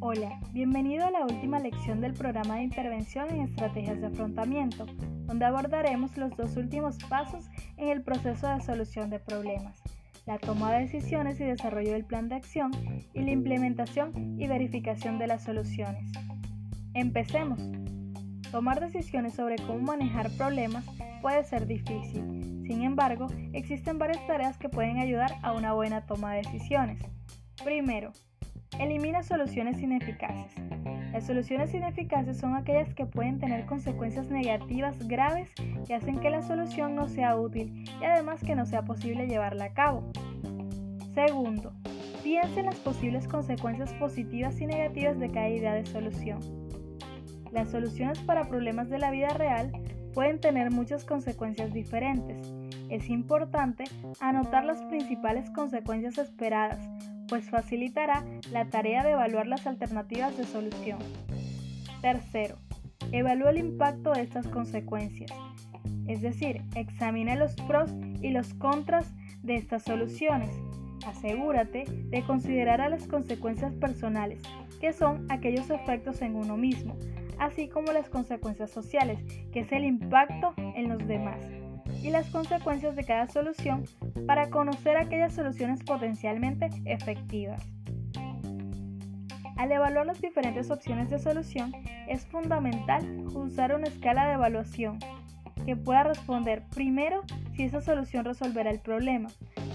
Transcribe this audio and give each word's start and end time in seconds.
Hola, 0.00 0.40
bienvenido 0.52 1.04
a 1.04 1.10
la 1.10 1.24
última 1.24 1.58
lección 1.58 2.00
del 2.00 2.14
programa 2.14 2.56
de 2.56 2.62
intervención 2.62 3.28
en 3.28 3.42
estrategias 3.42 4.00
de 4.00 4.06
afrontamiento, 4.06 4.86
donde 5.26 5.44
abordaremos 5.44 6.16
los 6.16 6.34
dos 6.38 6.56
últimos 6.56 6.96
pasos 7.10 7.50
en 7.76 7.88
el 7.88 8.02
proceso 8.02 8.48
de 8.48 8.62
solución 8.62 9.10
de 9.10 9.18
problemas, 9.18 9.82
la 10.24 10.38
toma 10.38 10.72
de 10.72 10.86
decisiones 10.86 11.38
y 11.38 11.44
desarrollo 11.44 11.92
del 11.92 12.06
plan 12.06 12.30
de 12.30 12.36
acción 12.36 12.70
y 13.12 13.20
la 13.20 13.30
implementación 13.30 14.40
y 14.40 14.48
verificación 14.48 15.18
de 15.18 15.26
las 15.26 15.44
soluciones. 15.44 16.10
Empecemos. 16.94 17.77
Tomar 18.50 18.80
decisiones 18.80 19.34
sobre 19.34 19.56
cómo 19.56 19.78
manejar 19.78 20.30
problemas 20.30 20.84
puede 21.20 21.44
ser 21.44 21.66
difícil, 21.66 22.64
sin 22.66 22.82
embargo, 22.82 23.28
existen 23.52 23.98
varias 23.98 24.26
tareas 24.26 24.58
que 24.58 24.68
pueden 24.68 24.98
ayudar 24.98 25.34
a 25.42 25.52
una 25.52 25.72
buena 25.72 26.06
toma 26.06 26.34
de 26.34 26.42
decisiones. 26.42 27.02
Primero, 27.64 28.12
Elimina 28.78 29.24
soluciones 29.24 29.80
ineficaces. 29.80 30.52
Las 31.12 31.26
soluciones 31.26 31.74
ineficaces 31.74 32.38
son 32.38 32.54
aquellas 32.54 32.94
que 32.94 33.06
pueden 33.06 33.40
tener 33.40 33.66
consecuencias 33.66 34.28
negativas 34.30 35.08
graves 35.08 35.50
que 35.84 35.94
hacen 35.94 36.20
que 36.20 36.30
la 36.30 36.42
solución 36.42 36.94
no 36.94 37.08
sea 37.08 37.36
útil 37.36 37.84
y 38.00 38.04
además 38.04 38.40
que 38.44 38.54
no 38.54 38.66
sea 38.66 38.84
posible 38.84 39.26
llevarla 39.26 39.64
a 39.64 39.74
cabo. 39.74 40.04
Segundo, 41.12 41.72
piensa 42.22 42.60
en 42.60 42.66
las 42.66 42.76
posibles 42.76 43.26
consecuencias 43.26 43.92
positivas 43.94 44.60
y 44.60 44.66
negativas 44.66 45.18
de 45.18 45.30
cada 45.32 45.48
idea 45.48 45.74
de 45.74 45.84
solución. 45.84 46.38
Las 47.52 47.70
soluciones 47.70 48.18
para 48.20 48.48
problemas 48.48 48.88
de 48.88 48.98
la 48.98 49.10
vida 49.10 49.28
real 49.28 49.72
pueden 50.14 50.40
tener 50.40 50.70
muchas 50.70 51.04
consecuencias 51.04 51.72
diferentes. 51.72 52.52
Es 52.90 53.08
importante 53.10 53.84
anotar 54.20 54.64
las 54.64 54.82
principales 54.82 55.50
consecuencias 55.50 56.18
esperadas 56.18 56.78
pues 57.28 57.48
facilitará 57.50 58.24
la 58.50 58.64
tarea 58.68 59.04
de 59.04 59.12
evaluar 59.12 59.46
las 59.46 59.66
alternativas 59.66 60.36
de 60.36 60.44
solución. 60.44 60.98
Tercero, 62.00 62.56
evalúa 63.12 63.50
el 63.50 63.58
impacto 63.58 64.12
de 64.12 64.22
estas 64.22 64.48
consecuencias, 64.48 65.30
es 66.06 66.22
decir, 66.22 66.62
examina 66.74 67.36
los 67.36 67.54
pros 67.54 67.90
y 68.22 68.30
los 68.30 68.54
contras 68.54 69.12
de 69.42 69.56
estas 69.56 69.84
soluciones. 69.84 70.50
Asegúrate 71.06 71.84
de 71.86 72.22
considerar 72.22 72.80
a 72.80 72.88
las 72.88 73.06
consecuencias 73.06 73.72
personales, 73.74 74.42
que 74.80 74.92
son 74.92 75.26
aquellos 75.30 75.70
efectos 75.70 76.22
en 76.22 76.34
uno 76.34 76.56
mismo, 76.56 76.96
así 77.38 77.68
como 77.68 77.92
las 77.92 78.08
consecuencias 78.08 78.70
sociales, 78.70 79.20
que 79.52 79.60
es 79.60 79.72
el 79.72 79.84
impacto 79.84 80.54
en 80.56 80.88
los 80.88 81.06
demás 81.06 81.40
y 82.02 82.10
las 82.10 82.28
consecuencias 82.30 82.96
de 82.96 83.04
cada 83.04 83.28
solución 83.28 83.84
para 84.26 84.50
conocer 84.50 84.96
aquellas 84.96 85.34
soluciones 85.34 85.82
potencialmente 85.82 86.70
efectivas. 86.84 87.62
Al 89.56 89.72
evaluar 89.72 90.06
las 90.06 90.20
diferentes 90.20 90.70
opciones 90.70 91.10
de 91.10 91.18
solución, 91.18 91.72
es 92.06 92.24
fundamental 92.26 93.04
usar 93.34 93.74
una 93.74 93.88
escala 93.88 94.28
de 94.28 94.34
evaluación 94.34 95.00
que 95.66 95.74
pueda 95.74 96.04
responder 96.04 96.62
primero 96.74 97.22
si 97.56 97.64
esa 97.64 97.80
solución 97.80 98.24
resolverá 98.24 98.70
el 98.70 98.78
problema, 98.78 99.28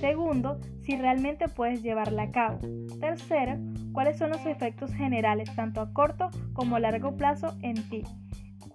segundo 0.00 0.60
si 0.82 0.96
realmente 0.96 1.48
puedes 1.48 1.82
llevarla 1.82 2.22
a 2.22 2.30
cabo, 2.30 2.58
tercero 3.00 3.58
cuáles 3.92 4.18
son 4.18 4.30
los 4.30 4.44
efectos 4.46 4.92
generales 4.92 5.54
tanto 5.54 5.80
a 5.80 5.92
corto 5.92 6.30
como 6.52 6.76
a 6.76 6.80
largo 6.80 7.16
plazo 7.16 7.56
en 7.62 7.88
ti 7.88 8.04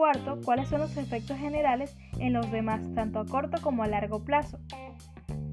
Cuarto, 0.00 0.40
cuáles 0.46 0.68
son 0.68 0.80
los 0.80 0.96
efectos 0.96 1.36
generales 1.36 1.94
en 2.18 2.32
los 2.32 2.50
demás, 2.50 2.80
tanto 2.94 3.18
a 3.18 3.26
corto 3.26 3.60
como 3.60 3.82
a 3.82 3.86
largo 3.86 4.24
plazo. 4.24 4.58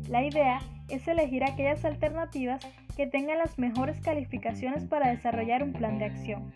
La 0.08 0.24
idea 0.24 0.62
es 0.88 1.06
elegir 1.10 1.44
aquellas 1.44 1.84
alternativas 1.84 2.66
que 2.96 3.08
tengan 3.08 3.40
las 3.40 3.60
mejores 3.60 4.00
calificaciones 4.00 4.86
para 4.86 5.10
desarrollar 5.10 5.64
un 5.64 5.74
plan 5.74 6.00
de 6.00 6.06
acción. 6.06 6.54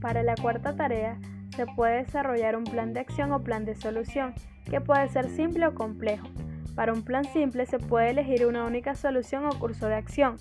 Para 0.00 0.22
la 0.22 0.34
cuarta 0.36 0.76
tarea, 0.76 1.18
se 1.56 1.66
puede 1.66 2.04
desarrollar 2.04 2.56
un 2.56 2.64
plan 2.64 2.92
de 2.92 3.00
acción 3.00 3.32
o 3.32 3.42
plan 3.42 3.64
de 3.64 3.74
solución, 3.74 4.34
que 4.68 4.80
puede 4.80 5.08
ser 5.08 5.28
simple 5.30 5.66
o 5.66 5.74
complejo. 5.74 6.26
Para 6.74 6.92
un 6.92 7.02
plan 7.02 7.24
simple 7.24 7.66
se 7.66 7.78
puede 7.78 8.10
elegir 8.10 8.46
una 8.46 8.64
única 8.64 8.94
solución 8.94 9.46
o 9.46 9.58
curso 9.58 9.86
de 9.86 9.94
acción. 9.94 10.36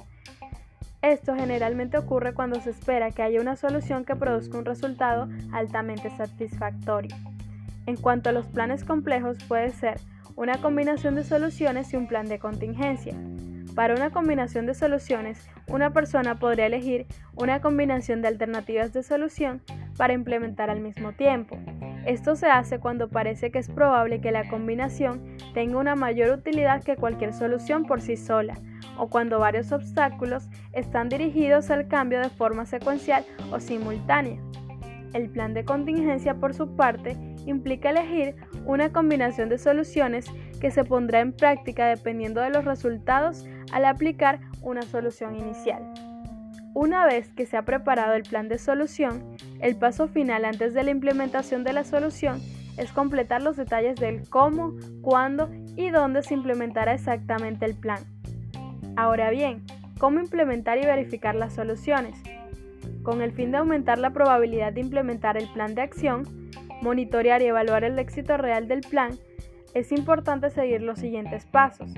Esto 1.01 1.35
generalmente 1.35 1.97
ocurre 1.97 2.33
cuando 2.33 2.59
se 2.61 2.71
espera 2.71 3.11
que 3.11 3.23
haya 3.23 3.41
una 3.41 3.55
solución 3.55 4.05
que 4.05 4.15
produzca 4.15 4.57
un 4.57 4.65
resultado 4.65 5.27
altamente 5.51 6.09
satisfactorio. 6.11 7.15
En 7.85 7.97
cuanto 7.97 8.29
a 8.29 8.33
los 8.33 8.47
planes 8.47 8.83
complejos, 8.83 9.37
puede 9.47 9.71
ser 9.71 9.99
una 10.35 10.57
combinación 10.61 11.15
de 11.15 11.23
soluciones 11.23 11.93
y 11.93 11.97
un 11.97 12.07
plan 12.07 12.27
de 12.27 12.39
contingencia. 12.39 13.15
Para 13.75 13.95
una 13.95 14.11
combinación 14.11 14.67
de 14.67 14.75
soluciones, 14.75 15.49
una 15.67 15.91
persona 15.93 16.35
podría 16.35 16.67
elegir 16.67 17.07
una 17.35 17.59
combinación 17.59 18.21
de 18.21 18.27
alternativas 18.27 18.93
de 18.93 19.01
solución 19.01 19.63
para 19.97 20.13
implementar 20.13 20.69
al 20.69 20.79
mismo 20.79 21.13
tiempo. 21.13 21.57
Esto 22.05 22.35
se 22.35 22.47
hace 22.47 22.79
cuando 22.79 23.09
parece 23.09 23.49
que 23.49 23.57
es 23.57 23.69
probable 23.69 24.21
que 24.21 24.31
la 24.31 24.47
combinación 24.47 25.37
tenga 25.55 25.79
una 25.79 25.95
mayor 25.95 26.37
utilidad 26.37 26.83
que 26.83 26.97
cualquier 26.97 27.33
solución 27.33 27.85
por 27.85 28.01
sí 28.01 28.15
sola, 28.15 28.53
o 28.97 29.09
cuando 29.09 29.39
varios 29.39 29.71
obstáculos 29.71 30.49
están 30.73 31.09
dirigidos 31.09 31.71
al 31.71 31.87
cambio 31.87 32.19
de 32.19 32.29
forma 32.29 32.67
secuencial 32.67 33.25
o 33.51 33.59
simultánea. 33.59 34.39
El 35.13 35.29
plan 35.29 35.53
de 35.55 35.65
contingencia, 35.65 36.35
por 36.35 36.53
su 36.53 36.75
parte, 36.75 37.17
implica 37.45 37.89
elegir 37.89 38.35
una 38.65 38.91
combinación 38.91 39.49
de 39.49 39.57
soluciones 39.57 40.25
que 40.63 40.71
se 40.71 40.85
pondrá 40.85 41.19
en 41.19 41.33
práctica 41.33 41.87
dependiendo 41.87 42.39
de 42.39 42.49
los 42.49 42.63
resultados 42.63 43.45
al 43.73 43.83
aplicar 43.83 44.39
una 44.61 44.83
solución 44.83 45.35
inicial. 45.35 45.83
Una 46.73 47.05
vez 47.05 47.33
que 47.33 47.45
se 47.45 47.57
ha 47.57 47.65
preparado 47.65 48.13
el 48.13 48.23
plan 48.23 48.47
de 48.47 48.57
solución, 48.57 49.35
el 49.59 49.75
paso 49.75 50.07
final 50.07 50.45
antes 50.45 50.73
de 50.73 50.83
la 50.83 50.91
implementación 50.91 51.65
de 51.65 51.73
la 51.73 51.83
solución 51.83 52.41
es 52.77 52.93
completar 52.93 53.41
los 53.41 53.57
detalles 53.57 53.97
del 53.97 54.29
cómo, 54.29 54.73
cuándo 55.01 55.49
y 55.75 55.89
dónde 55.89 56.23
se 56.23 56.33
implementará 56.33 56.93
exactamente 56.93 57.65
el 57.65 57.75
plan. 57.75 57.99
Ahora 58.95 59.31
bien, 59.31 59.65
¿cómo 59.99 60.21
implementar 60.21 60.77
y 60.77 60.85
verificar 60.85 61.35
las 61.35 61.55
soluciones? 61.55 62.17
Con 63.01 63.21
el 63.21 63.33
fin 63.33 63.51
de 63.51 63.57
aumentar 63.57 63.99
la 63.99 64.11
probabilidad 64.11 64.71
de 64.71 64.79
implementar 64.79 65.35
el 65.35 65.49
plan 65.49 65.75
de 65.75 65.81
acción, 65.81 66.23
monitorear 66.81 67.41
y 67.41 67.47
evaluar 67.47 67.83
el 67.83 67.99
éxito 67.99 68.37
real 68.37 68.69
del 68.69 68.79
plan, 68.79 69.19
es 69.73 69.91
importante 69.91 70.49
seguir 70.49 70.81
los 70.81 70.99
siguientes 70.99 71.45
pasos. 71.45 71.91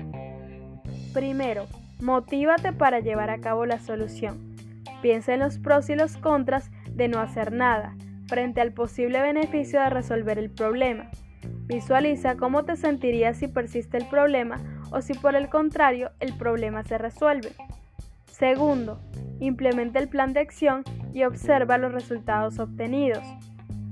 Primero, 1.12 1.66
motívate 2.00 2.72
para 2.72 3.00
llevar 3.00 3.30
a 3.30 3.40
cabo 3.40 3.66
la 3.66 3.78
solución. 3.78 4.56
Piensa 5.02 5.34
en 5.34 5.40
los 5.40 5.58
pros 5.58 5.88
y 5.90 5.94
los 5.94 6.16
contras 6.16 6.70
de 6.90 7.08
no 7.08 7.20
hacer 7.20 7.52
nada, 7.52 7.94
frente 8.26 8.60
al 8.60 8.72
posible 8.72 9.20
beneficio 9.20 9.80
de 9.80 9.90
resolver 9.90 10.38
el 10.38 10.50
problema. 10.50 11.10
Visualiza 11.66 12.36
cómo 12.36 12.64
te 12.64 12.76
sentirías 12.76 13.38
si 13.38 13.48
persiste 13.48 13.96
el 13.96 14.06
problema 14.08 14.56
o 14.90 15.00
si 15.00 15.14
por 15.14 15.34
el 15.34 15.48
contrario 15.48 16.10
el 16.20 16.36
problema 16.36 16.82
se 16.84 16.98
resuelve. 16.98 17.52
Segundo, 18.26 19.00
implementa 19.40 19.98
el 19.98 20.08
plan 20.08 20.32
de 20.32 20.40
acción 20.40 20.84
y 21.12 21.24
observa 21.24 21.78
los 21.78 21.92
resultados 21.92 22.58
obtenidos. 22.58 23.24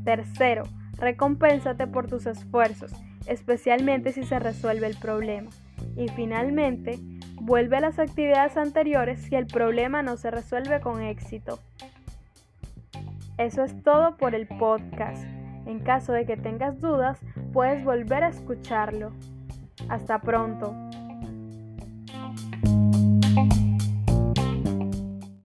Tercero, 0.05 0.65
recompénsate 0.99 1.87
por 1.87 2.07
tus 2.07 2.27
esfuerzos, 2.27 2.93
especialmente 3.27 4.13
si 4.13 4.25
se 4.25 4.39
resuelve 4.39 4.87
el 4.87 4.97
problema. 4.97 5.51
Y 5.97 6.09
finalmente, 6.09 6.99
Vuelve 7.47 7.77
a 7.77 7.81
las 7.81 7.99
actividades 7.99 8.57
anteriores 8.57 9.21
si 9.21 9.35
el 9.35 9.47
problema 9.47 10.03
no 10.03 10.17
se 10.17 10.31
resuelve 10.31 10.81
con 10.81 11.03
éxito. 11.03 11.59
Eso 13.37 13.65
es 13.65 13.83
todo 13.83 14.17
por 14.17 14.35
el 14.35 14.47
podcast. 14.47 15.23
En 15.67 15.81
caso 15.81 16.15
de 16.15 16.25
que 16.25 16.39
tengas 16.39 16.81
dudas, 16.81 17.19
puedes 17.53 17.85
volver 17.85 18.25
a 18.25 18.29
escucharlo. 18.29 19.13
Hasta 19.91 20.23
pronto. 20.23 20.75